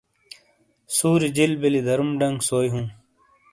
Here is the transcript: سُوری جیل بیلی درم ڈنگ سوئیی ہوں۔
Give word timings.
سُوری 0.95 1.29
جیل 1.35 1.51
بیلی 1.61 1.81
درم 1.87 2.09
ڈنگ 2.19 2.37
سوئیی 2.47 2.69
ہوں۔ 2.73 2.87